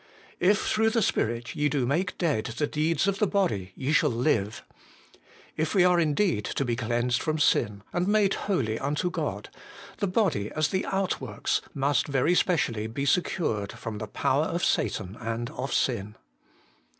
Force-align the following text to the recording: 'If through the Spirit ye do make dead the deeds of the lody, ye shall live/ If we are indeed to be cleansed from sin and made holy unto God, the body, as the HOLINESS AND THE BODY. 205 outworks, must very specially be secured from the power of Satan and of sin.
'If 0.49 0.65
through 0.67 0.89
the 0.89 1.03
Spirit 1.03 1.55
ye 1.55 1.69
do 1.69 1.85
make 1.85 2.17
dead 2.17 2.45
the 2.57 2.65
deeds 2.65 3.07
of 3.07 3.19
the 3.19 3.27
lody, 3.27 3.71
ye 3.75 3.91
shall 3.91 4.09
live/ 4.09 4.63
If 5.55 5.75
we 5.75 5.83
are 5.83 5.99
indeed 5.99 6.43
to 6.45 6.65
be 6.65 6.75
cleansed 6.75 7.21
from 7.21 7.37
sin 7.37 7.83
and 7.93 8.07
made 8.07 8.33
holy 8.49 8.79
unto 8.79 9.11
God, 9.11 9.49
the 9.99 10.07
body, 10.07 10.49
as 10.53 10.69
the 10.69 10.87
HOLINESS 10.89 11.13
AND 11.13 11.13
THE 11.13 11.17
BODY. 11.17 11.17
205 11.17 11.17
outworks, 11.37 11.61
must 11.75 12.07
very 12.07 12.33
specially 12.33 12.87
be 12.87 13.05
secured 13.05 13.73
from 13.73 13.99
the 13.99 14.07
power 14.07 14.45
of 14.45 14.65
Satan 14.65 15.17
and 15.21 15.51
of 15.51 15.71
sin. 15.71 16.15